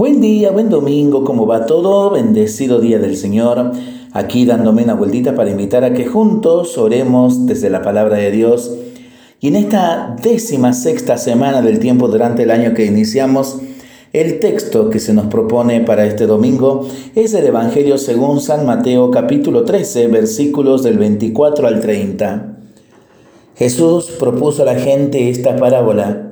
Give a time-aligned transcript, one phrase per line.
[0.00, 2.08] Buen día, buen domingo, ¿cómo va todo?
[2.08, 3.72] Bendecido día del Señor.
[4.14, 8.74] Aquí dándome una vueltita para invitar a que juntos oremos desde la palabra de Dios.
[9.40, 13.58] Y en esta décima sexta semana del tiempo durante el año que iniciamos,
[14.14, 19.10] el texto que se nos propone para este domingo es el Evangelio según San Mateo
[19.10, 22.56] capítulo 13 versículos del 24 al 30.
[23.54, 26.29] Jesús propuso a la gente esta parábola.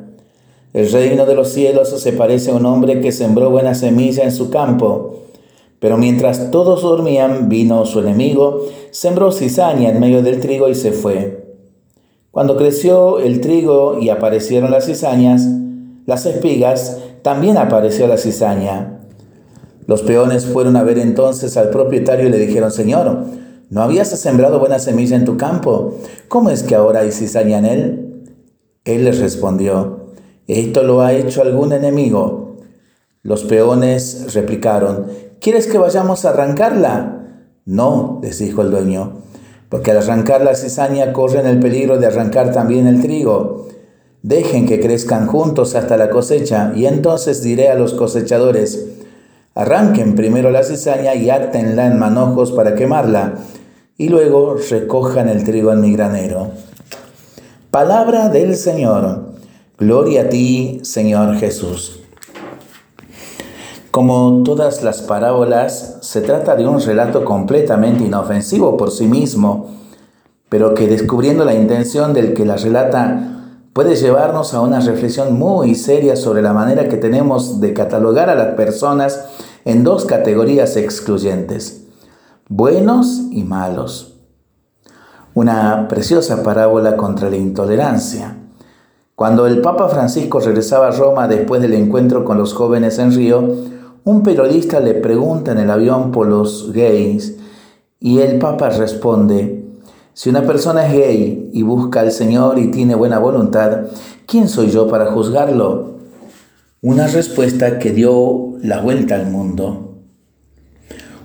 [0.75, 4.33] El reino de los cielos se parece a un hombre que sembró buena semilla en
[4.33, 5.23] su campo.
[5.81, 10.93] Pero mientras todos dormían, vino su enemigo, sembró cizaña en medio del trigo y se
[10.93, 11.57] fue.
[12.31, 15.47] Cuando creció el trigo y aparecieron las cizañas,
[16.05, 19.01] las espigas, también apareció la cizaña.
[19.87, 23.25] Los peones fueron a ver entonces al propietario y le dijeron, Señor,
[23.71, 25.95] ¿no habías sembrado buena semilla en tu campo?
[26.29, 28.25] ¿Cómo es que ahora hay cizaña en él?
[28.85, 30.08] Él les respondió,
[30.49, 32.57] esto lo ha hecho algún enemigo.
[33.23, 35.07] Los peones replicaron,
[35.41, 37.27] ¿quieres que vayamos a arrancarla?
[37.67, 39.19] No, les dijo el dueño,
[39.69, 43.69] porque al arrancar la cizaña corren el peligro de arrancar también el trigo.
[44.23, 48.87] Dejen que crezcan juntos hasta la cosecha, y entonces diré a los cosechadores,
[49.55, 53.35] arranquen primero la cizaña y átenla en manojos para quemarla,
[53.99, 56.53] y luego recojan el trigo en mi granero.
[57.71, 59.29] Palabra del Señor.
[59.81, 62.01] Gloria a ti, Señor Jesús.
[63.93, 69.71] Como todas las parábolas, se trata de un relato completamente inofensivo por sí mismo,
[70.49, 75.77] pero que descubriendo la intención del que la relata puede llevarnos a una reflexión muy
[75.77, 79.27] seria sobre la manera que tenemos de catalogar a las personas
[79.65, 81.85] en dos categorías excluyentes,
[82.49, 84.17] buenos y malos.
[85.35, 88.39] Una preciosa parábola contra la intolerancia
[89.19, 93.53] cuando el Papa Francisco regresaba a Roma después del encuentro con los jóvenes en Río,
[94.05, 97.35] un periodista le pregunta en el avión por los gays
[97.99, 99.65] y el Papa responde,
[100.15, 103.87] si una persona es gay y busca al Señor y tiene buena voluntad,
[104.25, 105.97] ¿quién soy yo para juzgarlo?
[106.81, 109.97] Una respuesta que dio la vuelta al mundo.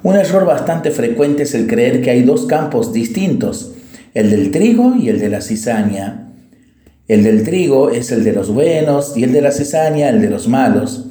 [0.01, 3.73] Un error bastante frecuente es el creer que hay dos campos distintos,
[4.15, 6.22] el del trigo y el de la cizaña.
[7.07, 10.29] El del trigo es el de los buenos y el de la cizaña el de
[10.29, 11.05] los malos.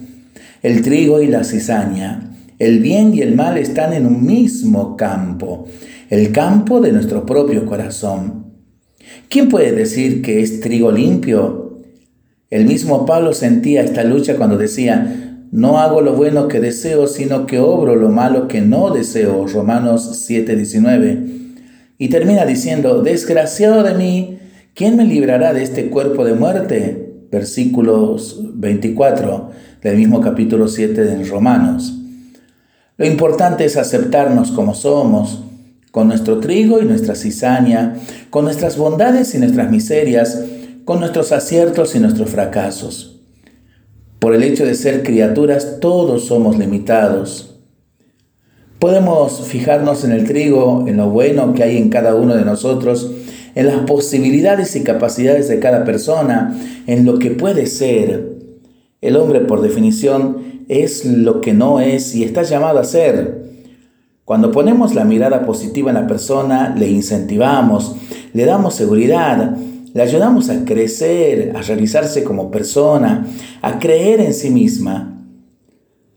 [0.63, 5.67] El trigo y la cizaña, el bien y el mal están en un mismo campo,
[6.09, 8.47] el campo de nuestro propio corazón.
[9.29, 11.83] ¿Quién puede decir que es trigo limpio?
[12.49, 17.47] El mismo Pablo sentía esta lucha cuando decía, no hago lo bueno que deseo, sino
[17.47, 19.47] que obro lo malo que no deseo.
[19.47, 21.57] Romanos 7:19.
[21.99, 24.32] Y termina diciendo, desgraciado de mí,
[24.75, 27.27] ¿Quién me librará de este cuerpo de muerte?
[27.31, 29.51] Versículos 24
[29.83, 31.93] del mismo capítulo 7 de Romanos.
[32.97, 35.45] Lo importante es aceptarnos como somos,
[35.91, 37.97] con nuestro trigo y nuestra cizaña,
[38.31, 40.43] con nuestras bondades y nuestras miserias,
[40.87, 43.21] con nuestros aciertos y nuestros fracasos.
[44.21, 47.61] Por el hecho de ser criaturas, todos somos limitados.
[48.79, 53.11] Podemos fijarnos en el trigo, en lo bueno que hay en cada uno de nosotros,
[53.55, 58.33] en las posibilidades y capacidades de cada persona, en lo que puede ser.
[59.01, 63.43] El hombre, por definición, es lo que no es y está llamado a ser.
[64.25, 67.97] Cuando ponemos la mirada positiva en la persona, le incentivamos,
[68.33, 69.57] le damos seguridad,
[69.93, 73.27] le ayudamos a crecer, a realizarse como persona,
[73.61, 75.23] a creer en sí misma.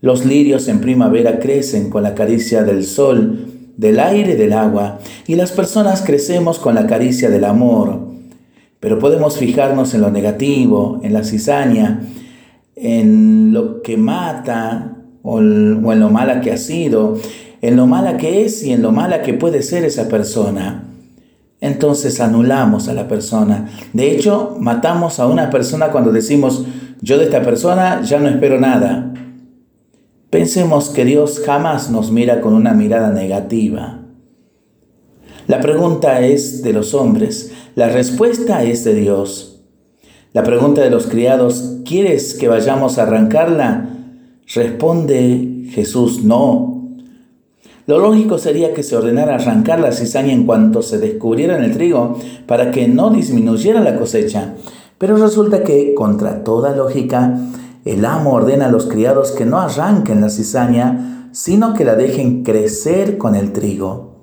[0.00, 5.34] Los lirios en primavera crecen con la caricia del sol del aire, del agua, y
[5.34, 8.00] las personas crecemos con la caricia del amor.
[8.80, 12.00] Pero podemos fijarnos en lo negativo, en la cizaña,
[12.74, 17.18] en lo que mata o, en lo mala que ha sido,
[17.62, 20.84] en lo mala que es y en lo mala que puede ser esa persona.
[21.60, 23.68] Entonces anulamos a la persona.
[23.92, 26.64] De hecho, matamos a una persona cuando decimos,
[27.00, 29.12] yo de esta persona ya no espero nada.
[30.36, 34.02] Pensemos que Dios jamás nos mira con una mirada negativa.
[35.46, 39.62] La pregunta es de los hombres, la respuesta es de Dios.
[40.34, 43.88] La pregunta de los criados, ¿quieres que vayamos a arrancarla?
[44.54, 46.90] Responde Jesús, no.
[47.86, 51.72] Lo lógico sería que se ordenara arrancar la cizaña en cuanto se descubriera en el
[51.72, 54.52] trigo para que no disminuyera la cosecha.
[54.98, 57.38] Pero resulta que, contra toda lógica,
[57.86, 62.42] el amo ordena a los criados que no arranquen la cizaña, sino que la dejen
[62.42, 64.16] crecer con el trigo.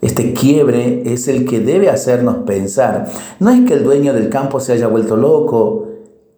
[0.00, 3.06] Este quiebre es el que debe hacernos pensar.
[3.38, 5.88] No es que el dueño del campo se haya vuelto loco,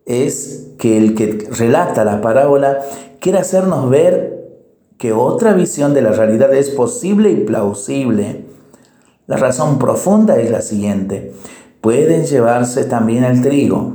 [0.05, 2.81] es que el que relata la parábola
[3.21, 4.37] quiere hacernos ver
[4.99, 8.47] que otra visión de la realidad es posible y plausible.
[9.27, 11.33] La razón profunda es la siguiente.
[11.81, 13.95] Pueden llevarse también el trigo.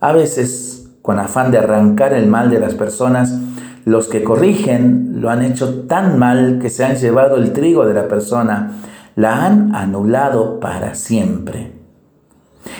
[0.00, 3.38] A veces, con afán de arrancar el mal de las personas,
[3.84, 7.92] los que corrigen lo han hecho tan mal que se han llevado el trigo de
[7.92, 8.72] la persona,
[9.14, 11.72] la han anulado para siempre.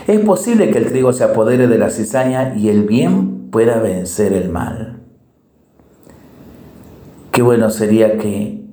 [0.06, 4.32] Es posible que el trigo se apodere de la cizaña y el bien pueda vencer
[4.32, 5.00] el mal.
[7.30, 8.64] Qué bueno sería que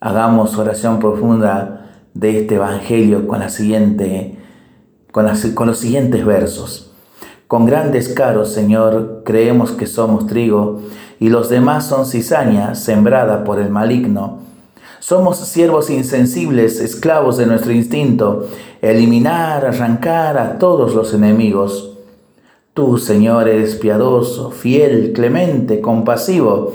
[0.00, 3.42] hagamos oración profunda de este Evangelio con,
[5.12, 6.93] con los siguientes versos.
[7.46, 10.80] Con gran descaro, Señor, creemos que somos trigo
[11.20, 14.38] y los demás son cizaña sembrada por el maligno.
[15.00, 18.48] Somos siervos insensibles, esclavos de nuestro instinto,
[18.80, 21.92] eliminar, arrancar a todos los enemigos.
[22.72, 26.72] Tú, Señor, eres piadoso, fiel, clemente, compasivo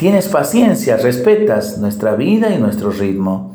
[0.00, 3.52] Tienes paciencia, respetas nuestra vida y nuestro ritmo.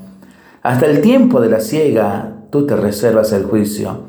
[0.62, 4.01] Hasta el tiempo de la siega, tú te reservas el juicio.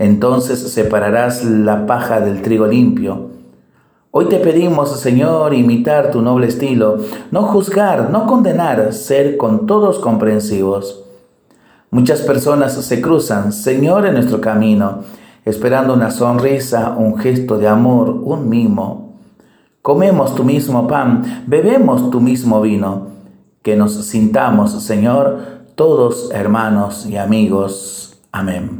[0.00, 3.28] Entonces separarás la paja del trigo limpio.
[4.10, 6.98] Hoy te pedimos, Señor, imitar tu noble estilo,
[7.30, 11.04] no juzgar, no condenar, ser con todos comprensivos.
[11.92, 15.04] Muchas personas se cruzan, Señor, en nuestro camino,
[15.44, 19.10] esperando una sonrisa, un gesto de amor, un mimo,
[19.82, 23.06] Comemos tu mismo pan, bebemos tu mismo vino.
[23.62, 25.38] Que nos sintamos, Señor,
[25.74, 28.18] todos hermanos y amigos.
[28.30, 28.79] Amén.